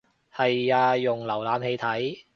[0.35, 2.23] 係啊用瀏覽器睇